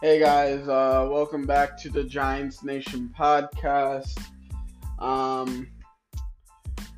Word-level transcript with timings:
Hey 0.00 0.20
guys, 0.20 0.68
uh, 0.68 1.08
welcome 1.10 1.44
back 1.44 1.76
to 1.78 1.90
the 1.90 2.04
Giants 2.04 2.62
Nation 2.62 3.12
podcast. 3.18 4.16
Um, 5.00 5.66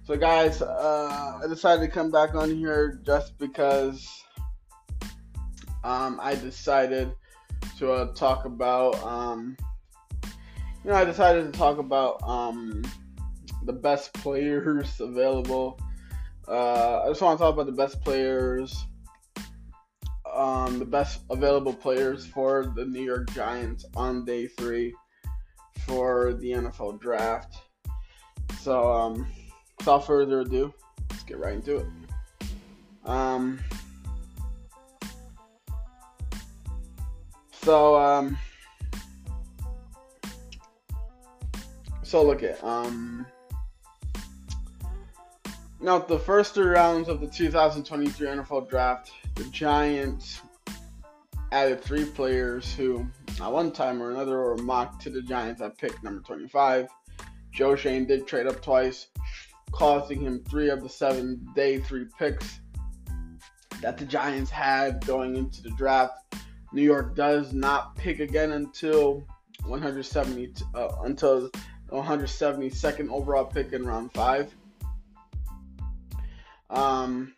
so 0.04 0.18
guys, 0.18 0.60
uh, 0.60 1.40
I 1.42 1.46
decided 1.48 1.86
to 1.86 1.90
come 1.90 2.10
back 2.10 2.34
on 2.34 2.54
here 2.54 3.00
just 3.02 3.38
because 3.38 4.06
um, 5.82 6.20
I 6.22 6.34
decided 6.34 7.14
to 7.78 7.90
uh, 7.90 8.12
talk 8.12 8.44
about, 8.44 9.02
um, 9.02 9.56
you 10.84 10.90
know, 10.90 10.94
I 10.94 11.06
decided 11.06 11.50
to 11.50 11.58
talk 11.58 11.78
about 11.78 12.22
um, 12.22 12.82
the 13.64 13.72
best 13.72 14.12
players 14.12 15.00
available. 15.00 15.80
Uh, 16.46 17.04
I 17.04 17.08
just 17.08 17.22
want 17.22 17.38
to 17.38 17.44
talk 17.44 17.54
about 17.54 17.64
the 17.64 17.72
best 17.72 18.02
players 18.02 18.84
um, 20.40 20.78
the 20.78 20.86
best 20.86 21.20
available 21.28 21.74
players 21.74 22.24
for 22.24 22.72
the 22.74 22.86
New 22.86 23.02
York 23.02 23.30
Giants 23.32 23.84
on 23.94 24.24
day 24.24 24.46
three 24.46 24.94
for 25.86 26.32
the 26.32 26.52
NFL 26.52 26.98
draft. 26.98 27.58
So, 28.60 28.90
um, 28.90 29.26
without 29.78 30.06
further 30.06 30.40
ado, 30.40 30.72
let's 31.10 31.24
get 31.24 31.38
right 31.38 31.54
into 31.54 31.76
it. 31.76 31.86
Um, 33.04 33.60
so, 37.52 37.96
um, 37.96 38.38
so 42.02 42.24
look 42.24 42.42
at, 42.42 42.64
um, 42.64 43.26
now 45.80 45.98
the 45.98 46.18
first 46.18 46.54
three 46.54 46.66
rounds 46.66 47.08
of 47.08 47.20
the 47.20 47.26
2023 47.26 48.26
NFL 48.26 48.68
draft 48.68 49.12
the 49.34 49.44
Giants 49.44 50.40
added 51.52 51.82
three 51.82 52.04
players 52.04 52.74
who, 52.74 53.06
at 53.40 53.50
one 53.50 53.72
time 53.72 54.02
or 54.02 54.10
another, 54.10 54.38
were 54.38 54.58
mocked 54.58 55.02
to 55.02 55.10
the 55.10 55.22
Giants 55.22 55.60
at 55.60 55.78
pick 55.78 56.02
number 56.02 56.20
25. 56.20 56.88
Joe 57.52 57.74
Schoen 57.74 58.06
did 58.06 58.26
trade 58.26 58.46
up 58.46 58.62
twice, 58.62 59.08
costing 59.72 60.20
him 60.20 60.44
three 60.48 60.70
of 60.70 60.82
the 60.82 60.88
seven 60.88 61.46
day 61.54 61.78
three 61.78 62.06
picks 62.18 62.60
that 63.80 63.96
the 63.96 64.04
Giants 64.04 64.50
had 64.50 65.04
going 65.06 65.36
into 65.36 65.62
the 65.62 65.70
draft. 65.70 66.34
New 66.72 66.82
York 66.82 67.16
does 67.16 67.52
not 67.52 67.96
pick 67.96 68.20
again 68.20 68.52
until 68.52 69.24
170 69.64 70.52
uh, 70.74 70.88
until 71.04 71.50
172nd 71.90 73.10
overall 73.10 73.44
pick 73.44 73.72
in 73.72 73.84
round 73.84 74.12
five. 74.12 74.54
Um, 76.70 77.34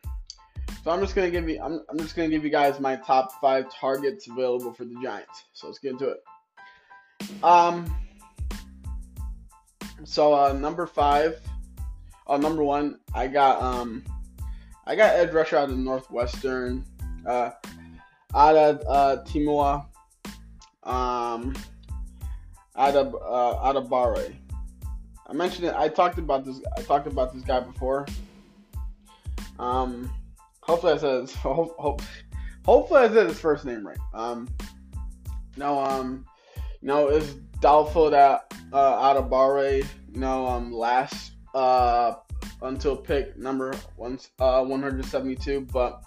so 0.83 0.91
I'm 0.91 1.01
just 1.01 1.15
gonna 1.15 1.31
give 1.31 1.49
you 1.49 1.61
I'm, 1.63 1.81
I'm 1.89 1.99
just 1.99 2.17
gonna 2.17 2.29
give 2.29 2.45
you 2.45 2.51
guys 2.51 2.81
my 2.81 2.97
top 2.97 3.41
five 3.41 3.73
targets 3.73 4.27
available 4.29 4.73
for 4.73 4.85
the 4.85 4.97
Giants. 5.03 5.45
So 5.53 5.69
let's 5.69 5.79
get 5.79 5.93
into 5.93 6.09
it. 6.09 7.45
Um 7.45 7.95
so 10.05 10.35
uh 10.35 10.53
number 10.53 10.87
five, 10.87 11.41
uh 12.27 12.37
number 12.37 12.65
one, 12.65 12.99
I 13.15 13.29
got 13.29 13.63
um 13.63 14.05
I 14.85 14.97
got 14.97 15.15
edge 15.15 15.31
rusher 15.31 15.57
out 15.57 15.71
of 15.71 15.79
Northwestern, 15.79 16.85
uh 17.27 17.51
out 18.35 18.57
of 18.57 18.83
uh 18.89 19.23
Timua, 19.25 19.87
um 20.83 21.55
out 22.75 22.97
of 22.97 23.15
uh 23.15 23.65
out 23.65 23.77
of 23.77 23.89
Barre. 23.89 24.35
I 25.29 25.33
mentioned 25.33 25.69
it 25.69 25.75
I 25.77 25.89
talked 25.89 26.19
about 26.19 26.45
this 26.45 26.61
I 26.77 26.83
talked 26.83 27.07
about 27.07 27.33
this 27.33 27.45
guy 27.45 27.61
before. 27.61 28.05
Um 29.63 30.11
Hopefully 30.63 30.93
I 30.93 30.97
said 30.97 31.21
his, 31.23 31.35
hope, 31.35 31.77
hope, 31.79 32.03
hopefully 32.65 33.01
I 33.01 33.09
said 33.09 33.29
his 33.29 33.39
first 33.39 33.65
name 33.65 33.87
right. 33.87 33.99
Um, 34.15 34.49
no, 35.57 35.79
um, 35.79 36.25
it's 36.83 37.35
doubtful 37.61 38.11
that 38.11 38.55
uh, 38.73 39.15
Adebawore, 39.15 39.85
you 40.13 40.21
know, 40.21 40.47
um, 40.47 40.73
last 40.73 41.33
uh 41.55 42.15
until 42.63 42.97
pick 42.97 43.37
number 43.37 43.75
one, 43.97 44.19
uh, 44.39 44.65
172, 44.65 45.63
but 45.73 46.03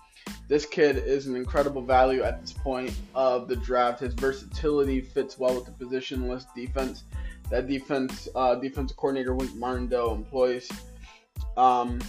this 0.47 0.65
kid 0.65 0.97
is 0.97 1.27
an 1.27 1.35
incredible 1.35 1.81
value 1.81 2.23
at 2.23 2.39
this 2.41 2.53
point 2.53 2.93
of 3.13 3.47
the 3.47 3.57
draft. 3.57 3.99
His 3.99 4.13
versatility 4.13 5.01
fits 5.01 5.37
well 5.37 5.53
with 5.53 5.65
the 5.65 5.85
positionless 5.85 6.45
defense 6.55 7.03
that 7.51 7.67
defense 7.67 8.27
uh, 8.35 8.55
defensive 8.55 8.97
coordinator 8.97 9.35
Wink 9.35 9.53
Martindale 9.55 10.13
employs. 10.13 10.69
Um, 11.57 11.99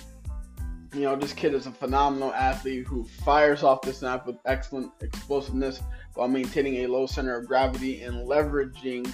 you 0.94 1.00
know, 1.00 1.16
this 1.16 1.32
kid 1.32 1.54
is 1.54 1.66
a 1.66 1.70
phenomenal 1.70 2.32
athlete 2.32 2.86
who 2.86 3.04
fires 3.04 3.62
off 3.62 3.82
the 3.82 3.92
snap 3.92 4.26
with 4.26 4.36
excellent 4.46 4.92
explosiveness 5.00 5.80
while 6.14 6.28
maintaining 6.28 6.84
a 6.84 6.86
low 6.86 7.06
center 7.06 7.38
of 7.38 7.46
gravity 7.46 8.02
and 8.02 8.26
leveraging 8.26 9.10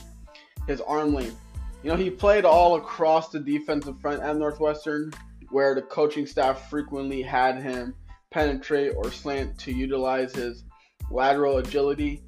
his 0.67 0.81
arm 0.81 1.15
length. 1.15 1.37
You 1.83 1.91
know, 1.91 1.97
he 1.97 2.11
played 2.11 2.45
all 2.45 2.77
across 2.77 3.31
the 3.31 3.41
defensive 3.41 4.01
front 4.01 4.23
at 4.23 4.37
Northwestern, 4.37 5.13
where 5.51 5.75
the 5.75 5.83
coaching 5.83 6.27
staff 6.27 6.71
frequently 6.71 7.23
had 7.23 7.61
him 7.61 7.95
penetrate 8.31 8.95
or 8.97 9.11
slant 9.11 9.59
to 9.59 9.73
utilize 9.73 10.35
his 10.35 10.65
lateral 11.11 11.59
agility, 11.59 12.23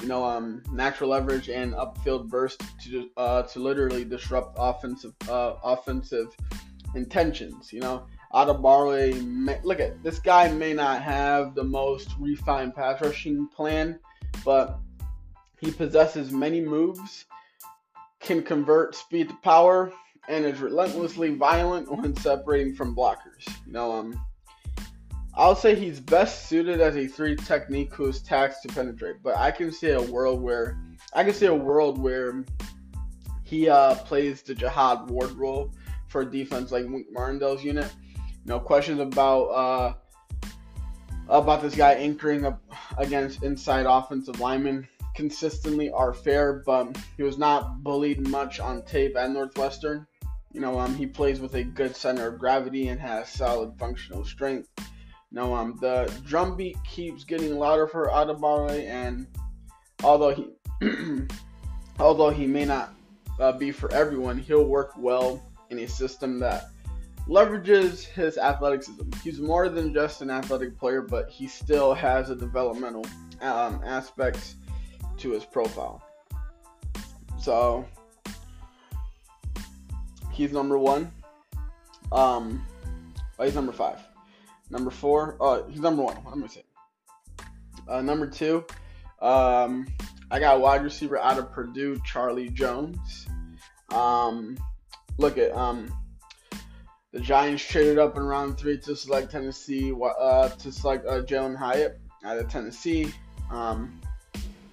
you 0.00 0.08
know, 0.08 0.24
um, 0.24 0.62
natural 0.72 1.10
leverage 1.10 1.48
and 1.48 1.74
upfield 1.74 2.28
burst 2.28 2.62
to 2.84 3.10
uh, 3.16 3.42
to 3.42 3.58
literally 3.58 4.04
disrupt 4.04 4.56
offensive 4.58 5.14
uh, 5.28 5.54
offensive 5.64 6.34
intentions. 6.94 7.72
You 7.72 7.80
know, 7.80 8.06
Adebawore, 8.32 9.64
look 9.64 9.80
at 9.80 10.02
this 10.02 10.18
guy 10.18 10.48
may 10.48 10.72
not 10.72 11.02
have 11.02 11.54
the 11.54 11.64
most 11.64 12.10
refined 12.18 12.74
pass 12.74 13.00
rushing 13.00 13.48
plan, 13.48 13.98
but 14.44 14.78
he 15.60 15.70
possesses 15.70 16.30
many 16.30 16.60
moves, 16.60 17.24
can 18.20 18.42
convert 18.42 18.94
speed 18.94 19.28
to 19.28 19.34
power, 19.42 19.92
and 20.28 20.44
is 20.44 20.60
relentlessly 20.60 21.34
violent 21.34 21.90
when 21.90 22.14
separating 22.16 22.74
from 22.74 22.94
blockers. 22.94 23.46
You 23.66 23.72
know, 23.72 23.92
um, 23.92 24.20
I'll 25.34 25.54
say 25.54 25.74
he's 25.74 26.00
best 26.00 26.48
suited 26.48 26.80
as 26.80 26.96
a 26.96 27.06
three 27.06 27.36
technique 27.36 27.94
who 27.94 28.06
is 28.06 28.20
taxed 28.20 28.62
to 28.62 28.68
penetrate, 28.68 29.16
but 29.22 29.36
I 29.36 29.50
can 29.50 29.70
see 29.70 29.90
a 29.90 30.02
world 30.02 30.42
where 30.42 30.78
I 31.12 31.24
can 31.24 31.34
see 31.34 31.46
a 31.46 31.54
world 31.54 31.98
where 31.98 32.44
he 33.44 33.68
uh, 33.68 33.94
plays 33.94 34.42
the 34.42 34.54
Jihad 34.54 35.08
Ward 35.10 35.32
role 35.32 35.72
for 36.08 36.24
defense 36.24 36.72
like 36.72 36.86
Wink 36.86 37.06
Martindale's 37.12 37.62
unit 37.62 37.92
know, 38.46 38.60
questions 38.60 39.00
about 39.00 39.44
uh, 39.46 39.94
about 41.28 41.62
this 41.62 41.74
guy 41.74 41.94
anchoring 41.94 42.44
up 42.44 42.62
against 42.98 43.42
inside 43.42 43.86
offensive 43.86 44.40
linemen 44.40 44.86
consistently 45.14 45.90
are 45.90 46.12
fair, 46.12 46.62
but 46.66 46.96
he 47.16 47.22
was 47.22 47.38
not 47.38 47.82
bullied 47.82 48.28
much 48.28 48.60
on 48.60 48.82
tape 48.82 49.16
at 49.16 49.30
Northwestern. 49.30 50.06
You 50.52 50.60
know, 50.60 50.78
um, 50.78 50.94
he 50.94 51.06
plays 51.06 51.40
with 51.40 51.54
a 51.54 51.64
good 51.64 51.96
center 51.96 52.28
of 52.28 52.38
gravity 52.38 52.88
and 52.88 53.00
has 53.00 53.28
solid 53.28 53.76
functional 53.78 54.24
strength. 54.24 54.68
Know, 55.32 55.54
um, 55.54 55.76
the 55.80 56.10
drumbeat 56.24 56.76
keeps 56.84 57.24
getting 57.24 57.58
louder 57.58 57.86
for 57.86 58.06
Adebawore, 58.06 58.86
and 58.86 59.26
although 60.04 60.32
he 60.32 60.52
although 61.98 62.30
he 62.30 62.46
may 62.46 62.64
not 62.64 62.94
uh, 63.40 63.52
be 63.52 63.72
for 63.72 63.92
everyone, 63.92 64.38
he'll 64.38 64.64
work 64.64 64.92
well 64.96 65.42
in 65.70 65.80
a 65.80 65.88
system 65.88 66.38
that 66.38 66.70
leverages 67.28 68.04
his 68.04 68.38
athleticism. 68.38 69.10
He's 69.22 69.40
more 69.40 69.68
than 69.68 69.92
just 69.92 70.22
an 70.22 70.30
athletic 70.30 70.78
player, 70.78 71.02
but 71.02 71.28
he 71.28 71.46
still 71.46 71.94
has 71.94 72.30
a 72.30 72.36
developmental 72.36 73.04
um, 73.40 73.80
aspects 73.84 74.56
to 75.18 75.30
his 75.32 75.44
profile. 75.44 76.02
So 77.40 77.84
he's 80.32 80.52
number 80.52 80.78
one. 80.78 81.10
Um, 82.12 82.64
oh, 83.38 83.44
he's 83.44 83.54
number 83.54 83.72
five. 83.72 83.98
Number 84.70 84.90
four. 84.90 85.36
Oh, 85.40 85.64
he's 85.68 85.80
number 85.80 86.02
one. 86.02 86.16
What 86.16 86.32
am 86.32 86.44
I 86.44 86.46
saying? 86.46 86.66
Uh, 87.88 88.02
number 88.02 88.26
two. 88.26 88.64
Um, 89.20 89.86
I 90.30 90.38
got 90.40 90.60
wide 90.60 90.82
receiver 90.82 91.18
out 91.18 91.38
of 91.38 91.52
Purdue, 91.52 92.00
Charlie 92.04 92.50
Jones. 92.50 93.26
Um, 93.90 94.58
look 95.18 95.38
at 95.38 95.52
um 95.52 95.90
the 97.16 97.22
Giants 97.22 97.64
traded 97.64 97.98
up 97.98 98.18
in 98.18 98.24
round 98.24 98.58
three 98.58 98.76
to 98.76 98.94
select 98.94 99.30
Tennessee, 99.30 99.90
uh, 100.20 100.50
to 100.50 100.70
select 100.70 101.06
uh, 101.06 101.22
Jalin 101.22 101.56
Hyatt 101.56 101.98
out 102.22 102.36
of 102.36 102.46
Tennessee, 102.50 103.10
um, 103.50 103.98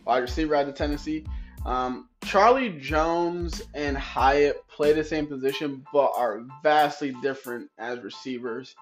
wide 0.03 0.17
receiver 0.17 0.53
out 0.53 0.67
of 0.67 0.75
Tennessee. 0.75 1.25
Um, 1.65 2.09
Charlie 2.25 2.77
Jones 2.77 3.61
and 3.73 3.97
Hyatt 3.97 4.67
play 4.67 4.91
the 4.91 5.05
same 5.05 5.25
position, 5.25 5.85
but 5.93 6.11
are 6.17 6.41
vastly 6.61 7.15
different 7.21 7.71
as 7.77 7.99
receivers. 8.01 8.75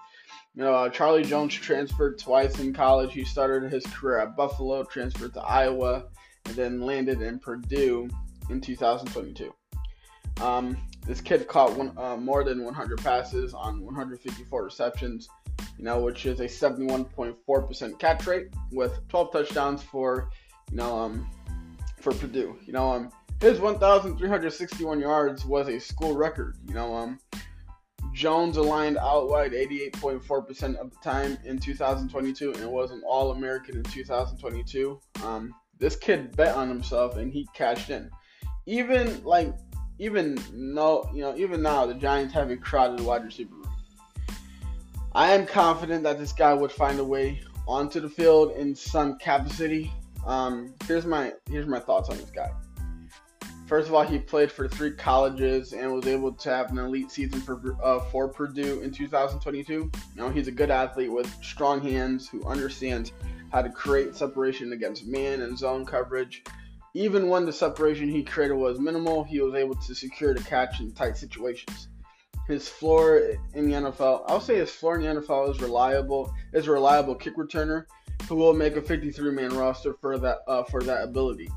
You 0.56 0.64
know, 0.64 0.74
uh, 0.74 0.88
Charlie 0.88 1.22
Jones 1.22 1.54
transferred 1.54 2.18
twice 2.18 2.58
in 2.58 2.74
college. 2.74 3.12
He 3.12 3.24
started 3.24 3.70
his 3.70 3.86
career 3.86 4.18
at 4.18 4.36
Buffalo, 4.36 4.82
transferred 4.82 5.34
to 5.34 5.40
Iowa, 5.40 6.06
and 6.46 6.56
then 6.56 6.80
landed 6.80 7.22
in 7.22 7.38
Purdue 7.38 8.08
in 8.50 8.60
2022. 8.60 9.54
Um, 10.42 10.76
this 11.06 11.20
kid 11.20 11.46
caught 11.48 11.76
one, 11.76 11.96
uh, 11.96 12.16
more 12.16 12.44
than 12.44 12.64
100 12.64 12.98
passes 13.02 13.54
on 13.54 13.84
154 13.84 14.64
receptions, 14.64 15.28
you 15.78 15.84
know, 15.84 16.00
which 16.00 16.26
is 16.26 16.40
a 16.40 16.44
71.4% 16.44 17.98
catch 17.98 18.26
rate 18.26 18.48
with 18.70 19.06
12 19.08 19.32
touchdowns 19.32 19.82
for, 19.82 20.30
you 20.70 20.76
know, 20.76 20.96
um, 20.96 21.28
for 22.00 22.12
Purdue. 22.12 22.56
You 22.66 22.72
know, 22.72 22.92
um, 22.92 23.10
his 23.40 23.60
1,361 23.60 25.00
yards 25.00 25.44
was 25.44 25.68
a 25.68 25.78
school 25.78 26.14
record. 26.14 26.56
You 26.66 26.74
know, 26.74 26.94
um, 26.94 27.18
Jones 28.12 28.56
aligned 28.56 28.98
out 28.98 29.28
wide 29.28 29.52
88.4% 29.52 30.76
of 30.76 30.90
the 30.90 30.96
time 31.02 31.38
in 31.44 31.58
2022 31.58 32.52
and 32.52 32.70
was 32.70 32.90
an 32.90 33.02
All 33.06 33.32
American 33.32 33.76
in 33.76 33.82
2022. 33.84 35.00
Um, 35.24 35.54
this 35.78 35.96
kid 35.96 36.36
bet 36.36 36.54
on 36.54 36.68
himself 36.68 37.16
and 37.16 37.32
he 37.32 37.48
cashed 37.54 37.90
in. 37.90 38.10
Even 38.66 39.22
like, 39.24 39.52
even 40.02 40.36
no, 40.52 41.08
you 41.14 41.20
know, 41.20 41.36
even 41.36 41.62
now 41.62 41.86
the 41.86 41.94
Giants 41.94 42.34
have 42.34 42.50
a 42.50 42.56
crowded 42.56 43.00
wide 43.06 43.24
receiver 43.24 43.54
room. 43.54 43.70
I 45.14 45.32
am 45.32 45.46
confident 45.46 46.02
that 46.02 46.18
this 46.18 46.32
guy 46.32 46.52
would 46.52 46.72
find 46.72 46.98
a 46.98 47.04
way 47.04 47.40
onto 47.68 48.00
the 48.00 48.08
field 48.08 48.50
in 48.56 48.74
some 48.74 49.16
capacity. 49.18 49.92
Um, 50.26 50.74
here's 50.88 51.06
my 51.06 51.32
here's 51.48 51.68
my 51.68 51.78
thoughts 51.78 52.08
on 52.08 52.16
this 52.16 52.30
guy. 52.30 52.50
First 53.66 53.88
of 53.88 53.94
all, 53.94 54.02
he 54.02 54.18
played 54.18 54.50
for 54.50 54.66
three 54.66 54.90
colleges 54.90 55.72
and 55.72 55.92
was 55.92 56.06
able 56.06 56.32
to 56.32 56.50
have 56.50 56.72
an 56.72 56.78
elite 56.78 57.12
season 57.12 57.40
for 57.40 57.76
uh, 57.80 58.00
for 58.10 58.26
Purdue 58.26 58.80
in 58.80 58.90
2022. 58.90 59.72
You 59.72 59.90
know, 60.16 60.30
he's 60.30 60.48
a 60.48 60.52
good 60.52 60.70
athlete 60.72 61.12
with 61.12 61.32
strong 61.44 61.80
hands 61.80 62.28
who 62.28 62.44
understands 62.44 63.12
how 63.52 63.62
to 63.62 63.70
create 63.70 64.16
separation 64.16 64.72
against 64.72 65.06
man 65.06 65.42
and 65.42 65.56
zone 65.56 65.86
coverage. 65.86 66.42
Even 66.94 67.28
when 67.28 67.46
the 67.46 67.52
separation 67.52 68.08
he 68.08 68.22
created 68.22 68.54
was 68.54 68.78
minimal, 68.78 69.24
he 69.24 69.40
was 69.40 69.54
able 69.54 69.74
to 69.74 69.94
secure 69.94 70.34
the 70.34 70.42
catch 70.42 70.80
in 70.80 70.92
tight 70.92 71.16
situations. 71.16 71.88
His 72.46 72.68
floor 72.68 73.18
in 73.54 73.70
the 73.70 73.76
NFL, 73.76 74.24
I'll 74.26 74.40
say 74.40 74.56
his 74.56 74.70
floor 74.70 74.98
in 74.98 75.02
the 75.02 75.20
NFL 75.20 75.50
is 75.50 75.60
reliable. 75.60 76.34
Is 76.52 76.66
a 76.66 76.72
reliable 76.72 77.14
kick 77.14 77.36
returner 77.36 77.86
who 78.28 78.34
will 78.34 78.52
make 78.52 78.76
a 78.76 78.80
53-man 78.80 79.56
roster 79.56 79.94
for 80.00 80.18
that 80.18 80.38
uh, 80.46 80.64
for 80.64 80.82
that 80.82 81.04
ability. 81.04 81.50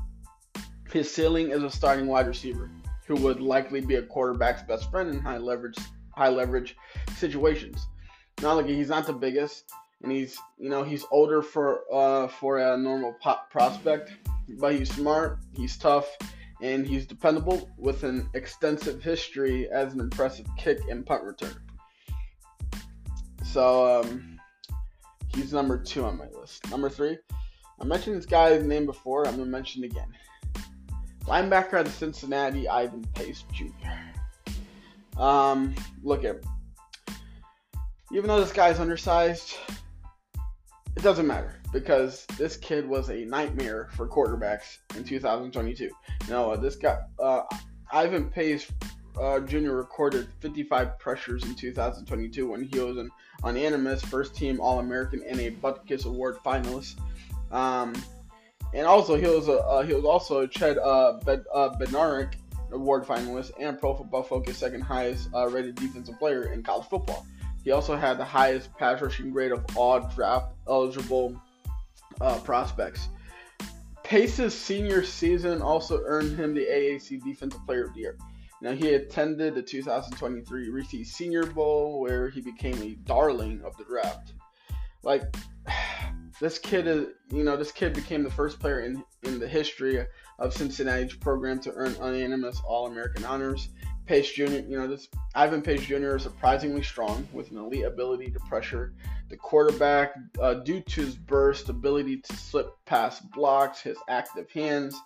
His 0.90 1.12
ceiling 1.12 1.50
is 1.50 1.62
a 1.62 1.70
starting 1.70 2.06
wide 2.06 2.28
receiver 2.28 2.70
who 3.06 3.16
would 3.16 3.40
likely 3.40 3.80
be 3.80 3.96
a 3.96 4.02
quarterback's 4.02 4.62
best 4.62 4.90
friend 4.90 5.10
in 5.10 5.20
high 5.20 5.38
leverage 5.38 5.76
high 6.10 6.28
leverage 6.28 6.76
situations. 7.16 7.86
Now 8.40 8.54
look, 8.54 8.66
he's 8.66 8.88
not 8.88 9.06
the 9.06 9.12
biggest, 9.12 9.64
and 10.02 10.10
he's 10.10 10.38
you 10.58 10.70
know 10.70 10.82
he's 10.82 11.04
older 11.10 11.42
for 11.42 11.82
uh, 11.92 12.28
for 12.28 12.58
a 12.58 12.76
normal 12.76 13.14
pop 13.20 13.50
prospect, 13.50 14.12
but 14.48 14.74
he's 14.74 14.94
smart, 14.94 15.38
he's 15.52 15.76
tough, 15.76 16.08
and 16.62 16.86
he's 16.86 17.06
dependable 17.06 17.70
with 17.76 18.04
an 18.04 18.28
extensive 18.34 19.02
history 19.02 19.68
as 19.70 19.92
an 19.92 20.00
impressive 20.00 20.46
kick 20.56 20.80
and 20.88 21.04
punt 21.04 21.22
returner. 21.24 21.60
So 23.44 24.00
um, 24.00 24.38
he's 25.34 25.52
number 25.52 25.78
two 25.78 26.04
on 26.04 26.16
my 26.16 26.28
list. 26.38 26.70
Number 26.70 26.88
three, 26.88 27.18
I 27.80 27.84
mentioned 27.84 28.16
this 28.16 28.26
guy's 28.26 28.64
name 28.64 28.86
before. 28.86 29.26
I'm 29.26 29.36
gonna 29.36 29.46
mention 29.46 29.84
it 29.84 29.92
again. 29.92 30.08
Linebacker 31.24 31.80
of 31.80 31.88
Cincinnati, 31.88 32.68
Ivan 32.68 33.04
Pace 33.14 33.44
Jr. 33.52 35.20
Um, 35.20 35.74
look 36.02 36.24
at 36.24 36.36
even 38.12 38.28
though 38.28 38.40
this 38.40 38.52
guy's 38.52 38.78
undersized, 38.78 39.56
it 40.96 41.02
doesn't 41.02 41.26
matter 41.26 41.60
because 41.80 42.24
this 42.38 42.56
kid 42.56 42.88
was 42.88 43.10
a 43.10 43.26
nightmare 43.26 43.90
for 43.94 44.08
quarterbacks 44.08 44.78
in 44.96 45.04
2022. 45.04 45.90
Now, 46.26 46.56
this 46.56 46.74
guy, 46.74 46.96
uh, 47.18 47.42
Ivan 47.92 48.30
Pace 48.30 48.72
uh, 49.20 49.40
Jr. 49.40 49.72
recorded 49.72 50.26
55 50.40 50.98
pressures 50.98 51.44
in 51.44 51.54
2022 51.54 52.48
when 52.48 52.62
he 52.62 52.78
was 52.78 52.96
an 52.96 53.10
unanimous 53.44 54.02
first 54.02 54.34
team 54.34 54.58
All 54.58 54.78
American 54.78 55.22
and 55.28 55.38
a 55.38 55.50
Butkus 55.50 56.06
Award 56.06 56.38
finalist. 56.44 56.98
Um, 57.52 57.94
and 58.72 58.86
also 58.86 59.14
he 59.16 59.26
was 59.26 59.48
a 59.48 59.58
uh, 59.58 59.82
he 59.82 59.92
was 59.92 60.04
also 60.06 60.40
a 60.40 60.48
Chad 60.48 60.78
uh, 60.78 61.18
Bed, 61.24 61.44
uh, 61.52 61.76
Award 62.72 63.04
finalist 63.04 63.50
and 63.60 63.78
Pro 63.78 63.94
Football 63.94 64.22
Focus 64.22 64.56
second 64.56 64.80
highest 64.80 65.28
rated 65.50 65.74
defensive 65.74 66.18
player 66.18 66.52
in 66.52 66.62
college 66.62 66.88
football. 66.88 67.26
He 67.64 67.70
also 67.70 67.96
had 67.96 68.16
the 68.16 68.24
highest 68.24 68.74
pass 68.78 69.02
rushing 69.02 69.30
grade 69.30 69.52
of 69.52 69.64
all 69.76 70.00
draft 70.14 70.54
eligible 70.66 71.40
uh, 72.20 72.38
prospects. 72.40 73.08
Pace's 74.02 74.56
senior 74.56 75.02
season 75.02 75.60
also 75.60 76.00
earned 76.04 76.38
him 76.38 76.54
the 76.54 76.64
AAC 76.64 77.22
Defensive 77.24 77.64
Player 77.66 77.86
of 77.86 77.94
the 77.94 78.00
Year. 78.00 78.16
Now 78.62 78.72
he 78.72 78.94
attended 78.94 79.54
the 79.54 79.62
2023 79.62 80.70
Reese 80.70 81.12
Senior 81.12 81.44
Bowl 81.44 82.00
where 82.00 82.28
he 82.28 82.40
became 82.40 82.80
a 82.82 82.94
darling 83.04 83.62
of 83.64 83.76
the 83.76 83.84
draft. 83.84 84.32
Like 85.02 85.22
this 86.40 86.58
kid 86.58 86.86
is, 86.86 87.08
you 87.30 87.44
know, 87.44 87.56
this 87.56 87.72
kid 87.72 87.92
became 87.92 88.22
the 88.22 88.30
first 88.30 88.60
player 88.60 88.80
in 88.80 89.04
in 89.24 89.38
the 89.38 89.48
history 89.48 90.06
of 90.38 90.54
Cincinnati's 90.54 91.16
program 91.16 91.58
to 91.60 91.72
earn 91.72 91.94
unanimous 91.96 92.60
All-American 92.64 93.24
honors. 93.24 93.68
Pace 94.06 94.32
Jr., 94.32 94.44
you 94.44 94.78
know, 94.78 94.86
this 94.86 95.08
Ivan 95.34 95.62
Pace 95.62 95.82
Jr. 95.82 96.16
is 96.16 96.22
surprisingly 96.22 96.82
strong 96.82 97.26
with 97.32 97.50
an 97.50 97.58
elite 97.58 97.84
ability 97.84 98.30
to 98.30 98.40
pressure 98.40 98.94
the 99.28 99.36
quarterback 99.36 100.14
uh, 100.40 100.54
due 100.54 100.80
to 100.80 101.00
his 101.02 101.16
burst, 101.16 101.68
ability 101.68 102.18
to 102.18 102.36
slip 102.36 102.68
past 102.84 103.28
blocks, 103.32 103.80
his 103.80 103.98
active 104.08 104.50
hands, 104.50 104.96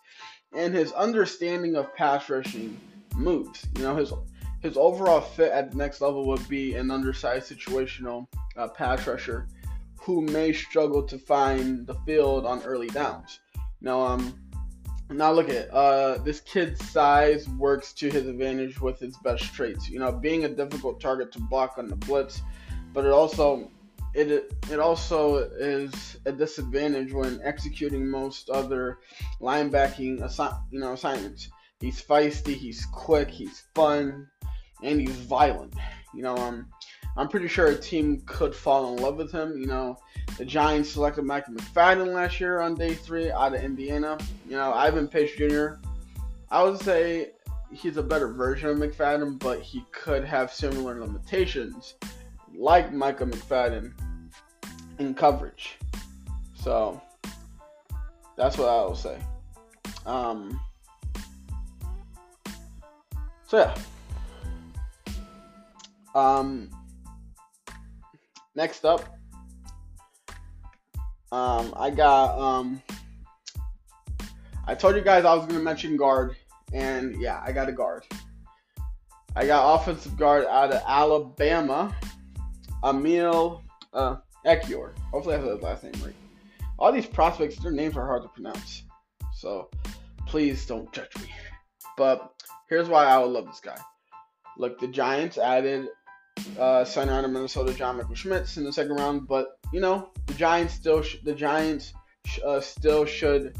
and 0.54 0.74
his 0.74 0.92
understanding 0.92 1.76
of 1.76 1.94
pass 1.94 2.28
rushing 2.28 2.78
moves. 3.14 3.66
You 3.76 3.84
know, 3.84 3.96
his 3.96 4.12
his 4.60 4.76
overall 4.76 5.22
fit 5.22 5.52
at 5.52 5.70
the 5.70 5.76
next 5.78 6.02
level 6.02 6.26
would 6.26 6.46
be 6.46 6.74
an 6.74 6.90
undersized 6.90 7.50
situational 7.50 8.26
uh, 8.58 8.68
pass 8.68 9.06
rusher 9.06 9.48
who 9.98 10.20
may 10.20 10.52
struggle 10.52 11.02
to 11.02 11.18
find 11.18 11.86
the 11.86 11.94
field 12.06 12.44
on 12.44 12.62
early 12.62 12.88
downs. 12.88 13.40
Now, 13.80 14.00
um, 14.00 14.38
now 15.10 15.32
look 15.32 15.48
at 15.48 15.68
uh, 15.70 16.18
this 16.18 16.40
kid's 16.40 16.84
size 16.90 17.48
works 17.50 17.92
to 17.94 18.10
his 18.10 18.26
advantage 18.26 18.80
with 18.80 18.98
his 18.98 19.16
best 19.18 19.52
traits. 19.54 19.88
You 19.88 19.98
know, 19.98 20.12
being 20.12 20.44
a 20.44 20.48
difficult 20.48 21.00
target 21.00 21.32
to 21.32 21.40
block 21.40 21.74
on 21.78 21.88
the 21.88 21.96
blitz, 21.96 22.42
but 22.92 23.04
it 23.04 23.10
also 23.10 23.70
it 24.14 24.52
it 24.70 24.80
also 24.80 25.36
is 25.36 26.16
a 26.26 26.32
disadvantage 26.32 27.12
when 27.12 27.40
executing 27.42 28.08
most 28.08 28.50
other 28.50 28.98
linebacking 29.40 30.20
assi- 30.20 30.60
you 30.70 30.80
know 30.80 30.92
assignments. 30.92 31.48
He's 31.80 32.02
feisty, 32.02 32.54
he's 32.54 32.84
quick, 32.86 33.30
he's 33.30 33.64
fun, 33.74 34.28
and 34.82 35.00
he's 35.00 35.16
violent. 35.16 35.74
You 36.14 36.22
know, 36.22 36.36
um, 36.36 36.66
I'm 37.16 37.28
pretty 37.28 37.48
sure 37.48 37.66
a 37.66 37.76
team 37.76 38.22
could 38.26 38.54
fall 38.54 38.94
in 38.94 39.02
love 39.02 39.16
with 39.16 39.32
him. 39.32 39.58
You 39.58 39.66
know, 39.66 39.98
the 40.38 40.44
Giants 40.44 40.90
selected 40.90 41.24
Michael 41.24 41.54
McFadden 41.54 42.14
last 42.14 42.40
year 42.40 42.60
on 42.60 42.74
day 42.74 42.94
three 42.94 43.30
out 43.30 43.54
of 43.54 43.62
Indiana. 43.62 44.18
You 44.48 44.56
know, 44.56 44.72
Ivan 44.72 45.08
Pace 45.08 45.30
Jr. 45.36 45.74
I 46.50 46.62
would 46.62 46.80
say 46.80 47.30
he's 47.72 47.96
a 47.96 48.02
better 48.02 48.28
version 48.32 48.70
of 48.70 48.76
McFadden, 48.78 49.38
but 49.38 49.60
he 49.60 49.84
could 49.92 50.24
have 50.24 50.52
similar 50.52 51.00
limitations, 51.00 51.94
like 52.54 52.92
Michael 52.92 53.28
McFadden 53.28 53.92
in 54.98 55.14
coverage. 55.14 55.76
So 56.54 57.00
that's 58.36 58.58
what 58.58 58.68
I 58.68 58.82
will 58.82 58.96
say. 58.96 59.18
Um, 60.06 60.60
so 63.46 63.58
yeah. 63.58 63.74
Um, 66.14 66.70
next 68.54 68.84
up, 68.84 69.04
um, 71.32 71.72
I 71.76 71.90
got 71.90 72.38
um, 72.38 72.82
I 74.66 74.74
told 74.74 74.96
you 74.96 75.02
guys 75.02 75.24
I 75.24 75.34
was 75.34 75.46
gonna 75.46 75.60
mention 75.60 75.96
guard, 75.96 76.36
and 76.72 77.20
yeah, 77.20 77.40
I 77.44 77.52
got 77.52 77.68
a 77.68 77.72
guard. 77.72 78.04
I 79.36 79.46
got 79.46 79.80
offensive 79.80 80.16
guard 80.16 80.46
out 80.46 80.72
of 80.72 80.82
Alabama, 80.86 81.94
Emil 82.84 83.62
uh, 83.92 84.16
Ekiyor. 84.44 84.98
Hopefully, 85.12 85.36
I 85.36 85.38
have 85.38 85.48
his 85.48 85.62
last 85.62 85.84
name 85.84 85.92
right. 86.04 86.14
All 86.78 86.90
these 86.92 87.06
prospects, 87.06 87.56
their 87.56 87.70
names 87.70 87.96
are 87.96 88.06
hard 88.06 88.22
to 88.22 88.28
pronounce, 88.28 88.82
so 89.34 89.70
please 90.26 90.66
don't 90.66 90.92
judge 90.92 91.14
me. 91.20 91.28
But 91.96 92.32
here's 92.68 92.88
why 92.88 93.04
I 93.04 93.18
would 93.18 93.30
love 93.30 93.46
this 93.46 93.60
guy. 93.60 93.78
Look, 94.56 94.80
the 94.80 94.88
Giants 94.88 95.38
added 95.38 95.88
uh, 96.58 96.84
center 96.84 97.12
out 97.12 97.24
of 97.24 97.30
Minnesota, 97.30 97.74
John 97.74 97.96
Michael 97.96 98.14
Schmitz 98.14 98.56
in 98.56 98.64
the 98.64 98.72
second 98.72 98.96
round. 98.96 99.26
But 99.26 99.58
you 99.72 99.80
know, 99.80 100.10
the 100.26 100.34
Giants 100.34 100.74
still 100.74 101.02
sh- 101.02 101.18
the 101.24 101.34
Giants 101.34 101.92
sh- 102.26 102.40
uh, 102.44 102.60
still 102.60 103.04
should 103.04 103.56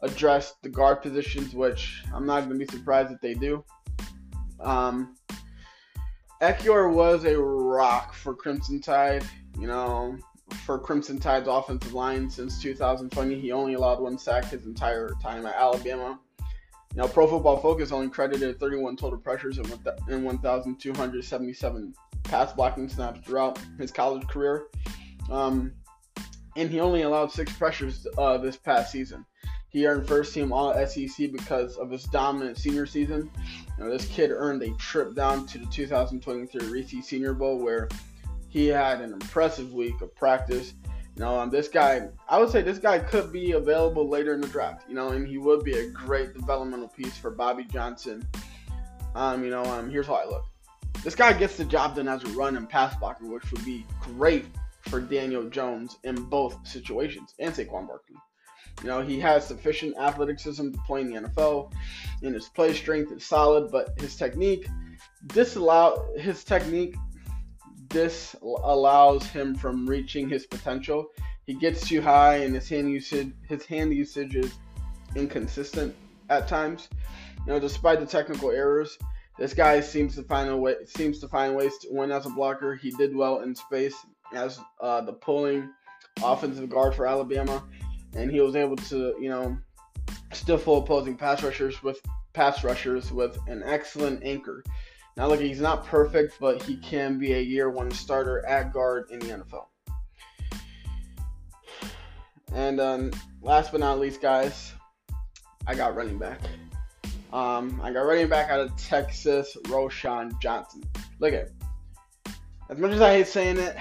address 0.00 0.54
the 0.62 0.68
guard 0.68 1.02
positions, 1.02 1.54
which 1.54 2.02
I'm 2.14 2.26
not 2.26 2.46
going 2.46 2.58
to 2.58 2.66
be 2.66 2.70
surprised 2.70 3.12
if 3.12 3.20
they 3.20 3.34
do. 3.34 3.64
Um, 4.60 5.14
Ekiyor 6.40 6.92
was 6.92 7.24
a 7.24 7.38
rock 7.38 8.14
for 8.14 8.34
Crimson 8.34 8.80
Tide. 8.80 9.24
You 9.58 9.66
know, 9.66 10.16
for 10.64 10.78
Crimson 10.78 11.18
Tide's 11.18 11.48
offensive 11.48 11.94
line 11.94 12.30
since 12.30 12.62
2020, 12.62 13.40
he 13.40 13.52
only 13.52 13.74
allowed 13.74 14.00
one 14.00 14.18
sack 14.18 14.46
his 14.46 14.66
entire 14.66 15.10
time 15.22 15.46
at 15.46 15.54
Alabama. 15.56 16.18
Now, 16.94 17.06
Pro 17.06 17.26
Football 17.26 17.58
Focus 17.58 17.92
only 17.92 18.08
credited 18.08 18.58
31 18.58 18.96
total 18.96 19.18
pressures 19.18 19.58
and 19.58 19.68
1,277 19.68 21.94
pass 22.24 22.52
blocking 22.52 22.88
snaps 22.88 23.20
throughout 23.20 23.58
his 23.78 23.90
college 23.90 24.26
career. 24.28 24.66
Um, 25.30 25.72
and 26.56 26.70
he 26.70 26.80
only 26.80 27.02
allowed 27.02 27.30
six 27.30 27.52
pressures 27.52 28.06
uh, 28.16 28.38
this 28.38 28.56
past 28.56 28.90
season. 28.90 29.24
He 29.68 29.86
earned 29.86 30.08
first 30.08 30.32
team 30.32 30.52
All 30.52 30.74
SEC 30.86 31.30
because 31.30 31.76
of 31.76 31.90
his 31.90 32.04
dominant 32.04 32.56
senior 32.56 32.86
season. 32.86 33.30
You 33.76 33.84
know, 33.84 33.90
this 33.90 34.06
kid 34.06 34.30
earned 34.30 34.62
a 34.62 34.70
trip 34.76 35.14
down 35.14 35.46
to 35.48 35.58
the 35.58 35.66
2023 35.66 36.68
Reese 36.68 37.06
Senior 37.06 37.34
Bowl 37.34 37.58
where 37.58 37.88
he 38.48 38.66
had 38.66 39.00
an 39.00 39.12
impressive 39.12 39.72
week 39.72 40.00
of 40.00 40.14
practice. 40.16 40.72
You 41.16 41.24
know, 41.24 41.38
um, 41.38 41.50
this 41.50 41.68
guy, 41.68 42.08
I 42.28 42.38
would 42.38 42.48
say 42.48 42.62
this 42.62 42.78
guy 42.78 42.98
could 42.98 43.30
be 43.32 43.52
available 43.52 44.08
later 44.08 44.32
in 44.34 44.40
the 44.40 44.48
draft. 44.48 44.88
You 44.88 44.94
know, 44.94 45.08
and 45.10 45.28
he 45.28 45.36
would 45.36 45.64
be 45.64 45.78
a 45.78 45.90
great 45.90 46.32
developmental 46.32 46.88
piece 46.88 47.18
for 47.18 47.30
Bobby 47.30 47.64
Johnson. 47.64 48.26
Um, 49.14 49.44
you 49.44 49.50
know, 49.50 49.64
um, 49.64 49.90
here's 49.90 50.06
how 50.06 50.14
I 50.14 50.24
look. 50.24 50.46
This 51.04 51.14
guy 51.14 51.32
gets 51.32 51.56
the 51.56 51.64
job 51.64 51.96
done 51.96 52.08
as 52.08 52.24
a 52.24 52.28
run 52.28 52.56
and 52.56 52.68
pass 52.68 52.96
blocker, 52.96 53.26
which 53.26 53.50
would 53.52 53.64
be 53.64 53.86
great 54.00 54.46
for 54.82 55.00
Daniel 55.00 55.48
Jones 55.48 55.96
in 56.04 56.14
both 56.14 56.66
situations 56.66 57.34
and 57.38 57.54
Saquon 57.54 57.86
Barkley. 57.86 58.16
You 58.82 58.88
know, 58.88 59.02
he 59.02 59.18
has 59.20 59.46
sufficient 59.46 59.96
athleticism 59.96 60.70
to 60.70 60.78
play 60.86 61.00
in 61.00 61.12
the 61.12 61.20
NFL, 61.22 61.72
and 62.22 62.34
his 62.34 62.48
play 62.48 62.72
strength 62.74 63.12
is 63.12 63.24
solid, 63.24 63.70
but 63.70 63.98
his 63.98 64.16
technique 64.16 64.68
disallow 65.26 66.14
his 66.16 66.44
technique 66.44 66.94
this 67.90 68.36
allows 68.42 69.26
him 69.26 69.54
from 69.54 69.88
reaching 69.88 70.28
his 70.28 70.46
potential. 70.46 71.06
He 71.46 71.54
gets 71.54 71.88
too 71.88 72.02
high, 72.02 72.36
and 72.36 72.54
his 72.54 72.68
hand 72.68 72.90
usage 72.90 73.32
his 73.48 73.64
hand 73.64 73.94
usage 73.94 74.36
is 74.36 74.52
inconsistent 75.16 75.94
at 76.28 76.46
times. 76.46 76.88
You 77.46 77.54
know, 77.54 77.60
despite 77.60 78.00
the 78.00 78.06
technical 78.06 78.50
errors, 78.50 78.98
this 79.38 79.54
guy 79.54 79.80
seems 79.80 80.16
to 80.16 80.22
find 80.22 80.50
a 80.50 80.56
way 80.56 80.74
seems 80.84 81.20
to 81.20 81.28
find 81.28 81.54
ways 81.54 81.72
to 81.78 81.88
win 81.90 82.10
as 82.10 82.26
a 82.26 82.30
blocker. 82.30 82.74
He 82.74 82.90
did 82.90 83.14
well 83.14 83.40
in 83.42 83.54
space 83.54 83.94
as 84.34 84.58
uh, 84.80 85.00
the 85.00 85.12
pulling 85.12 85.70
offensive 86.22 86.68
guard 86.68 86.94
for 86.94 87.06
Alabama, 87.06 87.64
and 88.14 88.30
he 88.30 88.40
was 88.40 88.56
able 88.56 88.76
to 88.76 89.14
you 89.20 89.28
know 89.28 89.56
stifle 90.32 90.78
opposing 90.78 91.16
pass 91.16 91.42
rushers 91.42 91.82
with 91.82 92.00
pass 92.32 92.64
rushers 92.64 93.12
with 93.12 93.38
an 93.46 93.62
excellent 93.64 94.22
anchor. 94.24 94.62
Now 95.16 95.28
look, 95.28 95.40
he's 95.40 95.60
not 95.60 95.86
perfect, 95.86 96.38
but 96.40 96.62
he 96.62 96.76
can 96.76 97.18
be 97.18 97.32
a 97.34 97.40
year 97.40 97.70
one 97.70 97.90
starter 97.90 98.44
at 98.46 98.72
guard 98.72 99.10
in 99.10 99.18
the 99.20 99.26
NFL. 99.26 99.66
And 102.52 102.80
um, 102.80 103.10
last 103.42 103.72
but 103.72 103.80
not 103.80 103.98
least, 103.98 104.22
guys, 104.22 104.72
I 105.66 105.74
got 105.74 105.94
running 105.94 106.18
back. 106.18 106.40
Um, 107.32 107.80
I 107.82 107.92
got 107.92 108.00
running 108.00 108.28
back 108.28 108.50
out 108.50 108.60
of 108.60 108.74
Texas, 108.76 109.56
Roschon 109.64 110.40
Johnson. 110.40 110.82
Look 111.18 111.34
at 111.34 111.50
as 112.70 112.78
much 112.78 112.92
as 112.92 113.00
I 113.00 113.14
hate 113.14 113.26
saying 113.26 113.58
it, 113.58 113.76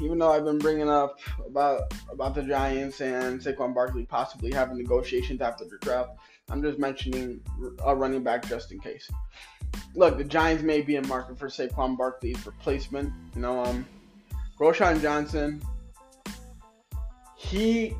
even 0.00 0.18
though 0.18 0.32
I've 0.32 0.44
been 0.44 0.58
bringing 0.58 0.88
up 0.88 1.18
about 1.46 1.94
about 2.10 2.34
the 2.34 2.42
Giants 2.42 3.00
and 3.00 3.40
Saquon 3.40 3.74
Barkley 3.74 4.04
possibly 4.04 4.52
having 4.52 4.76
negotiations 4.76 5.40
after 5.40 5.64
the 5.64 5.78
draft, 5.80 6.10
I'm 6.50 6.62
just 6.62 6.78
mentioning 6.78 7.40
a 7.84 7.94
running 7.94 8.22
back 8.22 8.46
just 8.48 8.72
in 8.72 8.80
case. 8.80 9.10
Look, 9.94 10.18
the 10.18 10.24
Giants 10.24 10.62
may 10.62 10.82
be 10.82 10.96
in 10.96 11.06
market 11.06 11.38
for 11.38 11.48
Saquon 11.48 11.96
Barkley's 11.96 12.44
replacement. 12.46 13.12
You 13.34 13.42
know, 13.42 13.64
um, 13.64 13.86
Roschon 14.58 15.00
Johnson. 15.00 15.62
He, 17.36 17.94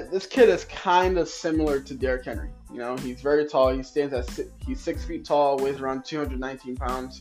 this 0.00 0.26
kid 0.26 0.48
is 0.48 0.64
kind 0.64 1.18
of 1.18 1.28
similar 1.28 1.80
to 1.80 1.94
Derrick 1.94 2.24
Henry. 2.24 2.50
You 2.72 2.78
know, 2.78 2.96
he's 2.96 3.20
very 3.20 3.46
tall. 3.46 3.68
He 3.68 3.82
stands 3.82 4.14
at 4.14 4.28
he's 4.66 4.80
six 4.80 5.04
feet 5.04 5.24
tall, 5.24 5.58
weighs 5.58 5.80
around 5.80 6.04
219 6.04 6.76
pounds. 6.76 7.20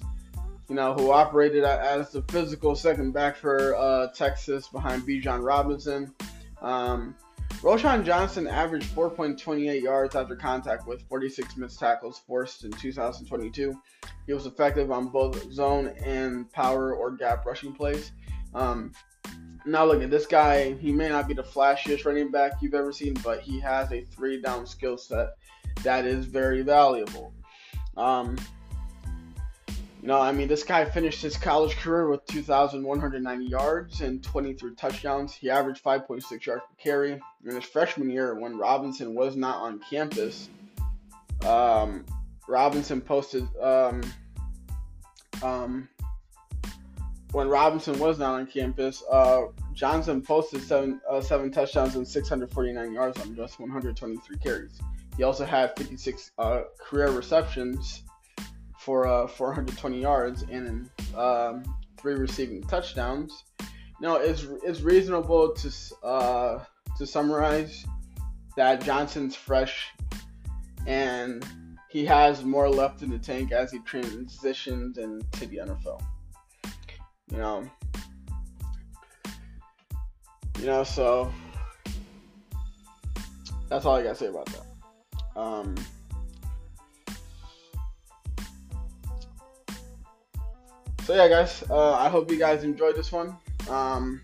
You 0.69 0.75
know, 0.75 0.93
who 0.93 1.11
operated 1.11 1.65
as 1.65 2.11
the 2.11 2.21
physical 2.29 2.75
second 2.75 3.11
back 3.11 3.35
for 3.35 3.75
uh, 3.75 4.07
Texas 4.13 4.69
behind 4.69 5.03
Bijan 5.03 5.43
Robinson. 5.43 6.13
Um, 6.61 7.15
Roschon 7.61 8.05
Johnson 8.05 8.47
averaged 8.47 8.87
4.28 8.95 9.81
yards 9.81 10.15
after 10.15 10.35
contact 10.35 10.87
with 10.87 11.01
46 11.09 11.57
missed 11.57 11.77
tackles 11.77 12.21
forced 12.25 12.63
in 12.63 12.71
2022. 12.71 13.79
He 14.25 14.33
was 14.33 14.45
effective 14.45 14.91
on 14.91 15.09
both 15.09 15.51
zone 15.51 15.93
and 16.03 16.51
power 16.53 16.95
or 16.95 17.11
gap 17.11 17.45
rushing 17.45 17.73
plays. 17.73 18.13
Um, 18.55 18.93
now 19.65 19.85
look 19.85 20.01
at 20.01 20.09
this 20.09 20.25
guy. 20.25 20.73
He 20.73 20.91
may 20.91 21.09
not 21.09 21.27
be 21.27 21.33
the 21.33 21.43
flashiest 21.43 22.05
running 22.05 22.31
back 22.31 22.53
you've 22.61 22.73
ever 22.73 22.91
seen, 22.91 23.13
but 23.23 23.41
he 23.41 23.59
has 23.59 23.91
a 23.91 24.03
three 24.05 24.41
down 24.41 24.65
skill 24.65 24.97
set 24.97 25.35
that 25.83 26.05
is 26.05 26.25
very 26.25 26.61
valuable. 26.61 27.33
Um, 27.97 28.37
you 30.01 30.07
know, 30.07 30.19
I 30.19 30.31
mean, 30.31 30.47
this 30.47 30.63
guy 30.63 30.83
finished 30.85 31.21
his 31.21 31.37
college 31.37 31.75
career 31.77 32.09
with 32.09 32.25
2,190 32.25 33.45
yards 33.45 34.01
and 34.01 34.23
23 34.23 34.73
touchdowns. 34.73 35.35
He 35.35 35.49
averaged 35.49 35.83
5.6 35.83 36.45
yards 36.45 36.63
per 36.63 36.75
carry. 36.77 37.21
In 37.45 37.55
his 37.55 37.63
freshman 37.65 38.09
year, 38.09 38.33
when 38.39 38.57
Robinson 38.57 39.13
was 39.13 39.35
not 39.35 39.57
on 39.57 39.79
campus, 39.87 40.49
um, 41.45 42.03
Robinson 42.47 42.99
posted 42.99 43.47
um, 43.61 44.01
um, 45.43 45.87
when 47.31 47.47
Robinson 47.47 47.97
was 47.97 48.19
not 48.19 48.39
on 48.39 48.47
campus, 48.47 49.03
uh, 49.11 49.43
Johnson 49.73 50.21
posted 50.21 50.61
seven 50.63 50.99
uh, 51.09 51.21
seven 51.21 51.51
touchdowns 51.51 51.95
and 51.95 52.07
649 52.07 52.93
yards 52.93 53.19
on 53.21 53.35
just 53.35 53.59
123 53.59 54.37
carries. 54.37 54.79
He 55.17 55.23
also 55.23 55.45
had 55.45 55.77
56 55.77 56.31
uh, 56.37 56.61
career 56.79 57.11
receptions 57.11 58.03
for 58.77 59.07
uh, 59.07 59.27
420 59.27 60.01
yards 60.01 60.43
and 60.43 60.89
um, 61.15 61.63
three 61.97 62.15
receiving 62.15 62.63
touchdowns. 62.63 63.43
Now, 63.99 64.15
it's, 64.15 64.47
it's 64.63 64.81
reasonable 64.81 65.53
to 65.53 65.71
uh, 66.03 66.63
to 66.97 67.05
summarize 67.05 67.85
that 68.57 68.83
Johnson's 68.83 69.35
fresh 69.35 69.87
and 70.87 71.45
he 71.89 72.05
has 72.05 72.43
more 72.43 72.69
left 72.69 73.01
in 73.01 73.09
the 73.09 73.19
tank 73.19 73.51
as 73.51 73.71
he 73.71 73.79
transitions 73.79 74.97
into 74.97 75.45
the 75.45 75.57
NFL. 75.57 76.01
You 77.31 77.37
know, 77.37 77.69
you 80.59 80.65
know, 80.65 80.83
so 80.83 81.31
that's 83.69 83.85
all 83.85 83.95
I 83.95 84.03
gotta 84.03 84.15
say 84.15 84.27
about 84.27 84.47
that. 84.47 85.39
Um, 85.39 85.75
so 91.05 91.15
yeah, 91.15 91.29
guys, 91.29 91.63
uh, 91.69 91.93
I 91.93 92.09
hope 92.09 92.29
you 92.29 92.37
guys 92.37 92.65
enjoyed 92.65 92.95
this 92.97 93.11
one. 93.13 93.37
Um, 93.69 94.21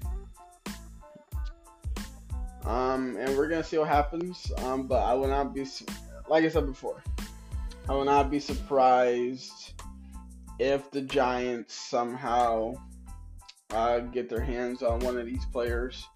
um, 2.66 3.16
and 3.18 3.38
we're 3.38 3.48
gonna 3.48 3.64
see 3.64 3.78
what 3.78 3.88
happens. 3.88 4.52
Um, 4.58 4.86
but 4.86 5.02
I 5.02 5.14
will 5.14 5.30
not 5.30 5.56
be, 5.56 5.66
like 6.28 6.44
I 6.44 6.50
said 6.50 6.66
before, 6.66 7.02
I 7.88 7.94
will 7.94 8.06
not 8.06 8.30
be 8.30 8.42
surprised 8.42 9.82
if 10.60 10.92
the 10.92 11.02
Giants 11.02 11.74
somehow 11.74 12.74
uh, 13.72 14.00
get 14.00 14.30
their 14.30 14.42
hands 14.42 14.84
on 14.84 15.00
one 15.00 15.18
of 15.18 15.26
these 15.26 15.46
players, 15.46 16.08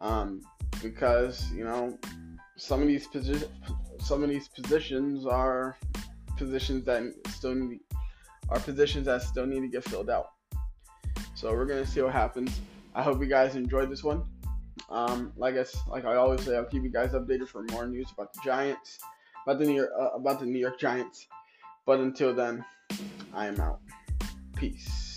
um, 0.00 0.42
because 0.82 1.50
you 1.52 1.64
know 1.64 1.98
some 2.56 2.82
of 2.82 2.88
these 2.88 3.06
positions, 3.06 3.52
some 4.00 4.22
of 4.22 4.30
these 4.30 4.48
positions 4.48 5.26
are 5.26 5.76
positions 6.36 6.84
that 6.84 7.02
still 7.28 7.54
need 7.54 7.80
are 8.48 8.60
positions 8.60 9.06
that 9.06 9.22
still 9.22 9.46
need 9.46 9.60
to 9.60 9.68
get 9.68 9.84
filled 9.84 10.10
out. 10.10 10.30
So 11.34 11.52
we're 11.52 11.66
gonna 11.66 11.86
see 11.86 12.00
what 12.00 12.12
happens. 12.12 12.60
I 12.94 13.02
hope 13.02 13.20
you 13.20 13.26
guys 13.26 13.54
enjoyed 13.54 13.90
this 13.90 14.02
one. 14.02 14.24
Um, 14.90 15.32
like 15.36 15.56
I 15.56 15.64
like 15.90 16.04
I 16.04 16.16
always 16.16 16.42
say, 16.42 16.56
I'll 16.56 16.64
keep 16.64 16.82
you 16.82 16.90
guys 16.90 17.12
updated 17.12 17.48
for 17.48 17.62
more 17.72 17.86
news 17.86 18.10
about 18.12 18.32
the 18.32 18.40
Giants 18.44 18.98
about 19.48 19.60
the 19.60 19.64
New 19.64 19.76
York, 19.76 19.90
uh, 19.98 20.10
about 20.10 20.40
the 20.40 20.46
New 20.46 20.58
York 20.58 20.78
Giants. 20.78 21.26
But 21.86 22.00
until 22.00 22.34
then, 22.34 22.64
I 23.32 23.46
am 23.46 23.58
out. 23.60 23.80
Peace. 24.56 25.07